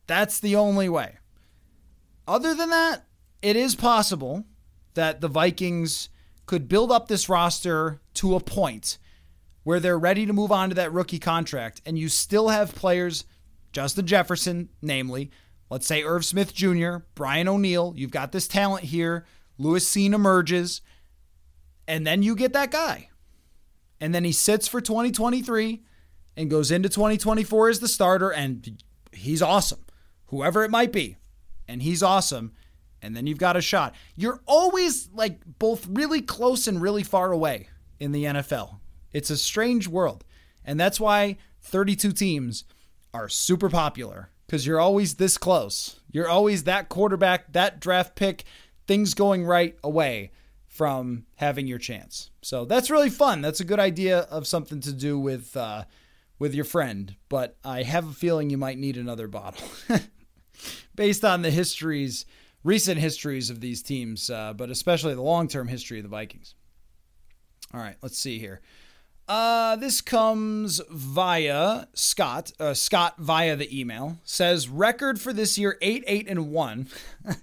[0.07, 1.19] That's the only way.
[2.27, 3.05] Other than that,
[3.43, 4.45] it is possible
[4.95, 6.09] that the Vikings
[6.47, 8.99] could build up this roster to a point
[9.65, 13.27] where they're ready to move on to that rookie contract, and you still have players,
[13.71, 15.31] Justin Jefferson, namely,
[15.71, 19.25] let's say Irv Smith Jr., Brian O'Neill, you've got this talent here,
[19.59, 20.81] Lewis Cine emerges,
[21.87, 23.09] and then you get that guy
[24.01, 25.83] and then he sits for 2023
[26.37, 29.85] and goes into 2024 as the starter, and he's awesome,
[30.27, 31.17] whoever it might be,
[31.67, 32.53] and he's awesome.
[33.03, 33.95] And then you've got a shot.
[34.17, 37.69] You're always like both really close and really far away
[38.01, 38.81] in the NFL.
[39.13, 40.25] It's a strange world.
[40.65, 42.65] And that's why 32 teams
[43.15, 46.01] are super popular because you're always this close.
[46.11, 48.45] You're always that quarterback, that draft pick,
[48.87, 50.33] things going right away
[50.67, 52.31] from having your chance.
[52.41, 53.43] So that's really fun.
[53.43, 55.85] That's a good idea of something to do with uh,
[56.39, 57.15] with your friend.
[57.29, 59.69] But I have a feeling you might need another bottle,
[60.95, 62.25] based on the histories,
[62.65, 66.55] recent histories of these teams, uh, but especially the long term history of the Vikings.
[67.75, 68.63] All right, let's see here.
[69.29, 72.53] Uh, this comes via Scott.
[72.59, 76.89] Uh, Scott via the email says record for this year eight eight and one.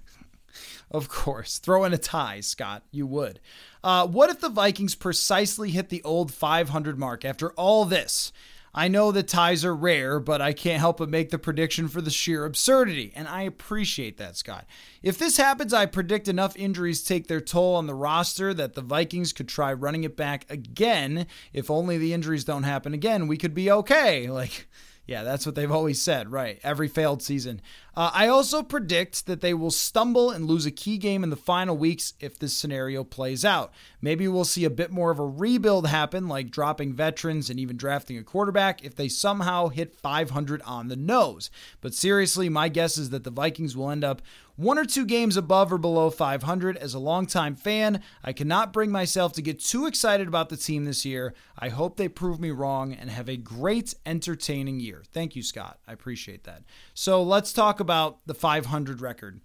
[0.90, 1.58] Of course.
[1.58, 2.82] Throw in a tie, Scott.
[2.92, 3.40] You would.
[3.82, 8.32] Uh, what if the Vikings precisely hit the old 500 mark after all this?
[8.78, 12.02] I know that ties are rare, but I can't help but make the prediction for
[12.02, 14.66] the sheer absurdity, and I appreciate that, Scott.
[15.02, 18.82] If this happens, I predict enough injuries take their toll on the roster that the
[18.82, 21.26] Vikings could try running it back again.
[21.54, 24.28] If only the injuries don't happen again, we could be okay.
[24.36, 24.68] Like,
[25.06, 26.60] yeah, that's what they've always said, right?
[26.62, 27.62] Every failed season.
[27.96, 31.36] Uh, I also predict that they will stumble and lose a key game in the
[31.36, 33.72] final weeks if this scenario plays out.
[34.02, 37.78] Maybe we'll see a bit more of a rebuild happen, like dropping veterans and even
[37.78, 41.50] drafting a quarterback if they somehow hit 500 on the nose.
[41.80, 44.20] But seriously, my guess is that the Vikings will end up
[44.56, 46.76] one or two games above or below 500.
[46.78, 50.84] As a longtime fan, I cannot bring myself to get too excited about the team
[50.84, 51.34] this year.
[51.58, 55.02] I hope they prove me wrong and have a great, entertaining year.
[55.12, 55.78] Thank you, Scott.
[55.86, 56.62] I appreciate that.
[56.94, 59.40] So let's talk about the 500 record.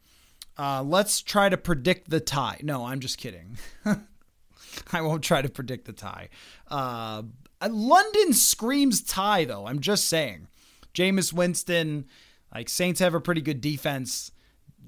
[0.58, 2.60] Uh, let's try to predict the tie.
[2.62, 3.58] No, I'm just kidding.
[4.92, 6.30] I won't try to predict the tie.
[6.68, 7.24] Uh,
[7.68, 9.68] London screams tie, though.
[9.68, 10.48] I'm just saying.
[10.94, 12.06] Jameis Winston,
[12.54, 14.32] like Saints have a pretty good defense.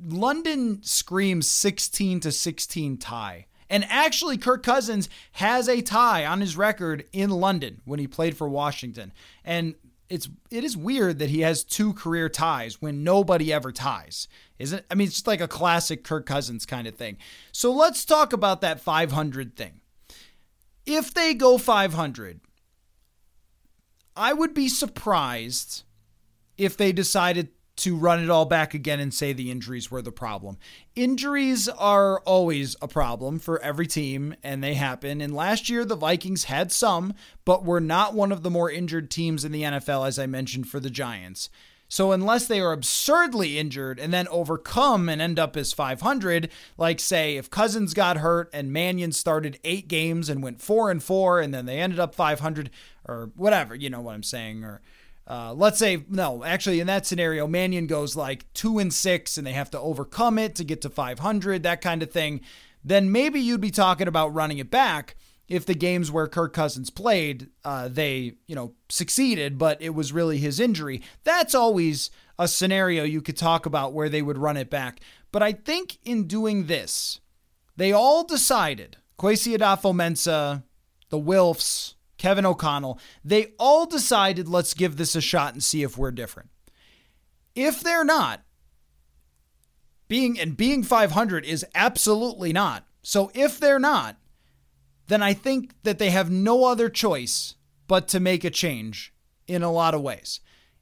[0.06, 3.48] London screams 16 to 16 tie.
[3.70, 8.38] And actually, Kirk Cousins has a tie on his record in London when he played
[8.38, 9.14] for Washington.
[9.44, 9.76] And
[10.10, 14.28] it's it is weird that he has two career ties when nobody ever ties.
[14.60, 17.18] Isn't I mean it's just like a classic Kirk Cousins kind of thing.
[17.52, 19.82] So let's talk about that 500 thing.
[20.86, 22.42] If they go 500,
[24.16, 25.84] I would be surprised
[26.58, 30.12] if they decided to run it all back again and say the injuries were the
[30.12, 30.58] problem.
[30.96, 35.22] Injuries are always a problem for every team, and they happen.
[35.22, 37.14] And last year, the Vikings had some,
[37.46, 40.68] but were not one of the more injured teams in the NFL, as I mentioned,
[40.68, 41.50] for the Giants.
[41.90, 47.00] So, unless they are absurdly injured and then overcome and end up as 500, like
[47.00, 51.40] say if Cousins got hurt and Mannion started eight games and went four and four,
[51.40, 52.72] and then they ended up 500
[53.08, 54.82] or whatever, you know what I'm saying, or
[55.28, 59.48] uh, let's say no, actually in that scenario, Mannion goes like two and six, and
[59.48, 62.42] they have to overcome it to get to 500, that kind of thing.
[62.84, 65.16] Then maybe you'd be talking about running it back
[65.48, 70.14] if the games where Kirk Cousins played, uh, they you know succeeded, but it was
[70.14, 71.02] really his injury.
[71.24, 72.10] That's always
[72.40, 75.00] a scenario you could talk about where they would run it back.
[75.32, 77.20] But I think in doing this,
[77.76, 80.64] they all decided Kwesi Adofo-Mensah,
[81.10, 81.93] the Wilfs,
[82.24, 86.50] Kevin O'Connell, they all decided, let's give this a shot and see if we're different.
[87.54, 88.46] If they're not,
[90.08, 92.88] being and being 500 is absolutely not.
[93.02, 94.16] So if they're not,
[95.08, 97.56] then I think that they have no other choice
[97.90, 99.14] but to make a change
[99.46, 100.40] in a lot of ways.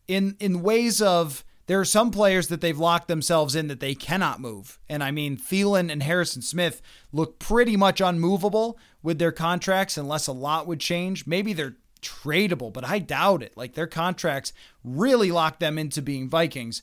[0.07, 3.95] In in ways of there are some players that they've locked themselves in that they
[3.95, 4.77] cannot move.
[4.87, 10.27] And I mean, Thielen and Harrison Smith look pretty much unmovable with their contracts unless
[10.27, 11.27] a lot would change.
[11.27, 13.55] Maybe they're tradable, but I doubt it.
[13.55, 16.81] Like their contracts really lock them into being Vikings.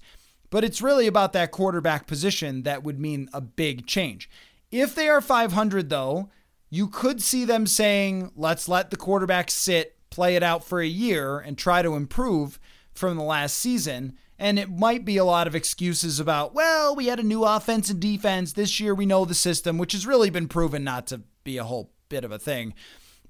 [0.50, 4.30] But it's really about that quarterback position that would mean a big change.
[4.70, 6.30] If they are 500, though,
[6.70, 10.86] you could see them saying, let's let the quarterback sit, play it out for a
[10.86, 12.58] year, and try to improve
[12.94, 14.16] from the last season.
[14.38, 17.90] And it might be a lot of excuses about, well, we had a new offense
[17.90, 18.52] and defense.
[18.52, 21.64] This year we know the system, which has really been proven not to be a
[21.64, 22.74] whole bit of a thing.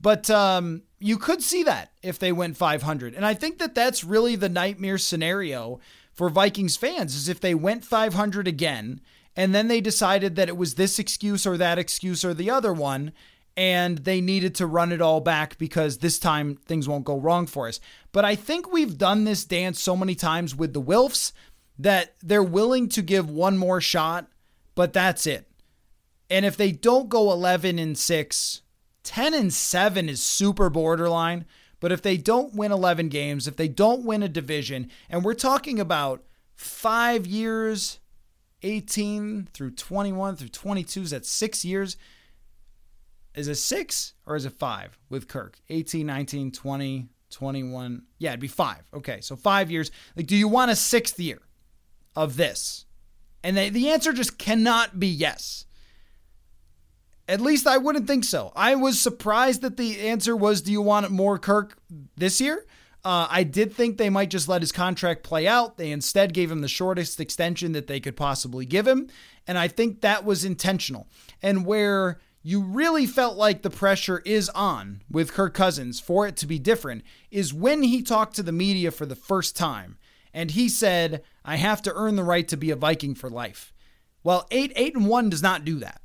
[0.00, 3.14] But um, you could see that if they went 500.
[3.14, 5.80] And I think that that's really the nightmare scenario
[6.12, 9.00] for Vikings fans is if they went 500 again
[9.36, 12.72] and then they decided that it was this excuse or that excuse or the other
[12.72, 13.12] one
[13.56, 17.46] and they needed to run it all back because this time things won't go wrong
[17.46, 17.80] for us.
[18.12, 21.32] But I think we've done this dance so many times with the Wilfs
[21.76, 24.28] that they're willing to give one more shot,
[24.76, 25.48] but that's it.
[26.30, 28.62] And if they don't go 11 and 6,
[29.08, 31.46] 10 and 7 is super borderline.
[31.80, 35.32] But if they don't win 11 games, if they don't win a division, and we're
[35.32, 36.22] talking about
[36.54, 38.00] five years,
[38.62, 41.96] 18 through 21 through 22, is that six years?
[43.34, 45.58] Is it six or is it five with Kirk?
[45.70, 48.02] 18, 19, 20, 21.
[48.18, 48.82] Yeah, it'd be five.
[48.92, 49.90] Okay, so five years.
[50.16, 51.40] Like, do you want a sixth year
[52.14, 52.84] of this?
[53.42, 55.64] And the, the answer just cannot be yes.
[57.28, 58.52] At least I wouldn't think so.
[58.56, 61.78] I was surprised that the answer was, do you want more Kirk
[62.16, 62.64] this year?
[63.04, 65.76] Uh, I did think they might just let his contract play out.
[65.76, 69.08] They instead gave him the shortest extension that they could possibly give him.
[69.46, 71.06] And I think that was intentional.
[71.42, 76.36] And where you really felt like the pressure is on with Kirk Cousins for it
[76.38, 79.98] to be different is when he talked to the media for the first time
[80.32, 83.72] and he said, "I have to earn the right to be a Viking for life."
[84.22, 86.00] Well, eight eight and one does not do that,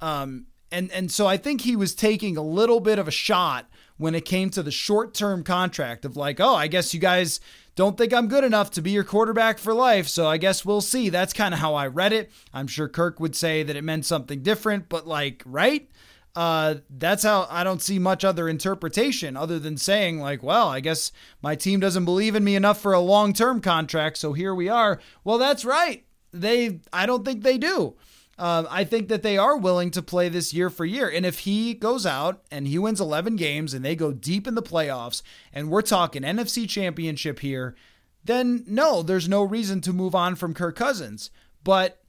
[0.00, 3.68] um, and and so I think he was taking a little bit of a shot
[3.96, 7.40] when it came to the short term contract of like, oh, I guess you guys
[7.76, 10.80] don't think I'm good enough to be your quarterback for life, so I guess we'll
[10.80, 11.08] see.
[11.08, 12.30] That's kind of how I read it.
[12.52, 15.88] I'm sure Kirk would say that it meant something different, but like, right?
[16.34, 20.80] Uh, that's how I don't see much other interpretation other than saying, like, well, I
[20.80, 21.10] guess
[21.42, 24.68] my team doesn't believe in me enough for a long term contract, so here we
[24.68, 25.00] are.
[25.24, 26.04] Well, that's right.
[26.32, 27.96] They, I don't think they do.
[28.40, 31.10] Um, I think that they are willing to play this year for year.
[31.10, 34.54] And if he goes out and he wins 11 games and they go deep in
[34.54, 35.20] the playoffs,
[35.52, 37.76] and we're talking NFC championship here,
[38.24, 41.30] then no, there's no reason to move on from Kirk Cousins.
[41.62, 42.02] But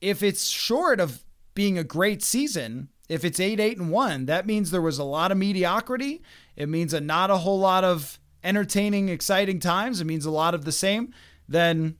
[0.00, 1.22] if it's short of
[1.54, 5.04] being a great season, if it's 8 8 and 1, that means there was a
[5.04, 6.22] lot of mediocrity.
[6.56, 10.00] It means a not a whole lot of entertaining, exciting times.
[10.00, 11.14] It means a lot of the same.
[11.48, 11.98] Then,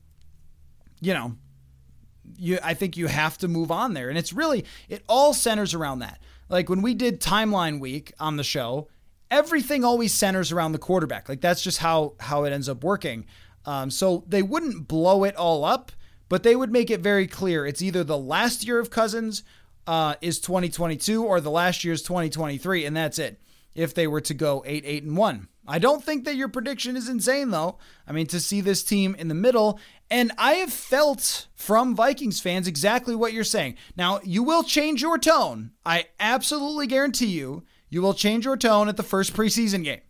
[0.99, 1.37] you know,
[2.37, 4.09] you I think you have to move on there.
[4.09, 6.19] And it's really it all centers around that.
[6.49, 8.87] Like when we did timeline week on the show,
[9.29, 11.29] everything always centers around the quarterback.
[11.29, 13.25] Like that's just how how it ends up working.
[13.65, 15.91] Um, so they wouldn't blow it all up,
[16.27, 19.43] but they would make it very clear it's either the last year of Cousins
[19.85, 23.41] uh, is 2022 or the last year is 2023, and that's it.
[23.75, 25.47] If they were to go eight eight and one.
[25.67, 27.77] I don't think that your prediction is insane, though.
[28.07, 29.79] I mean, to see this team in the middle,
[30.11, 33.75] and I have felt from Vikings fans exactly what you're saying.
[33.95, 35.71] Now, you will change your tone.
[35.85, 40.01] I absolutely guarantee you, you will change your tone at the first preseason game.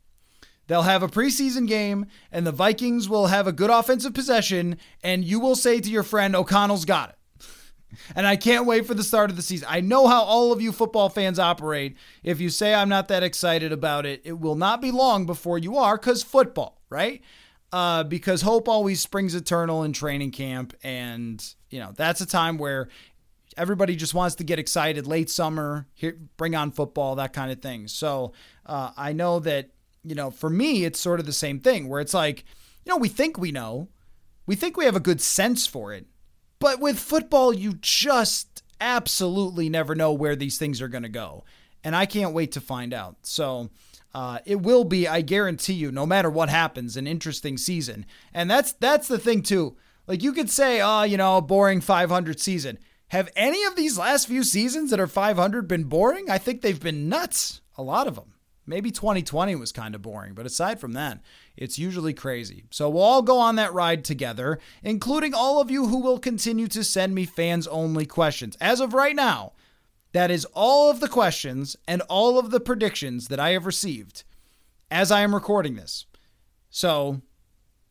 [0.68, 5.26] They'll have a preseason game, and the Vikings will have a good offensive possession, and
[5.26, 7.16] you will say to your friend, O'Connell's got it.
[8.16, 9.68] And I can't wait for the start of the season.
[9.68, 11.97] I know how all of you football fans operate.
[12.22, 15.58] If you say I'm not that excited about it, it will not be long before
[15.58, 17.24] you are because football, right?
[17.72, 20.74] Uh, because hope always springs eternal in training camp.
[20.84, 22.89] And, you know, that's a time where
[23.57, 27.61] everybody just wants to get excited late summer, here, bring on football, that kind of
[27.61, 27.88] thing.
[27.88, 28.34] So
[28.65, 29.70] uh, I know that,
[30.03, 32.43] you know, for me, it's sort of the same thing where it's like,
[32.86, 33.89] you know, we think we know,
[34.47, 36.07] we think we have a good sense for it
[36.59, 41.45] but with football, you just absolutely never know where these things are going to go.
[41.84, 43.17] And I can't wait to find out.
[43.24, 43.70] So
[44.14, 48.05] uh, it will be, I guarantee you, no matter what happens, an interesting season.
[48.34, 49.78] And that's that's the thing too.
[50.07, 52.80] Like you could say, oh, you know, boring 500 season.
[53.10, 56.30] Have any of these last few seasons that are 500 been boring?
[56.30, 57.62] I think they've been nuts.
[57.78, 58.34] A lot of them.
[58.66, 61.22] Maybe 2020 was kind of boring, but aside from that,
[61.57, 62.66] it's usually crazy.
[62.70, 66.68] So we'll all go on that ride together, including all of you who will continue
[66.68, 68.55] to send me fans only questions.
[68.62, 69.53] As of right now,
[70.12, 74.24] that is all of the questions and all of the predictions that I have received
[74.89, 76.05] as I am recording this.
[76.70, 77.22] So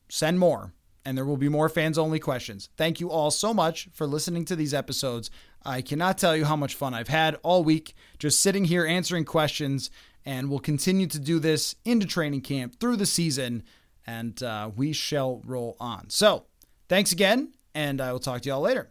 [0.09, 0.73] send more,
[1.05, 2.71] and there will be more fans only questions.
[2.77, 5.31] Thank you all so much for listening to these episodes.
[5.65, 9.25] I cannot tell you how much fun I've had all week just sitting here answering
[9.25, 9.91] questions
[10.29, 13.63] and we'll continue to do this into training camp through the season,
[14.07, 16.11] and uh, we shall roll on.
[16.11, 16.45] So,
[16.87, 18.91] thanks again, and I will talk to y'all later.